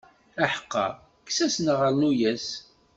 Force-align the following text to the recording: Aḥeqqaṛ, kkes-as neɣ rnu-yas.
Aḥeqqaṛ, 0.43 0.91
kkes-as 1.25 1.55
neɣ 1.65 1.79
rnu-yas. 1.93 2.47